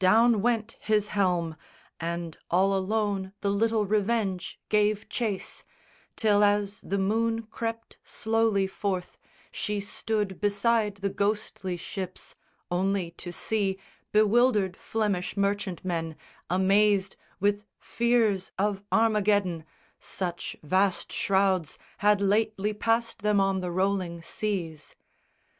[0.00, 1.54] Down went his helm,
[2.00, 5.62] And all alone the little Revenge gave chase,
[6.16, 9.16] Till as the moon crept slowly forth,
[9.52, 12.34] she stood Beside the ghostly ships,
[12.68, 13.78] only to see
[14.10, 16.16] Bewildered Flemish merchantmen,
[16.50, 19.64] amazed With fears of Armageddon
[20.00, 24.96] such vast shrouds Had lately passed them on the rolling seas.